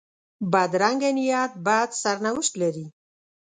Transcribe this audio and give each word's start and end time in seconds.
بدرنګه 0.51 1.09
نیت 1.17 1.51
بد 1.65 1.89
سرنوشت 2.01 2.53
لري 2.61 2.85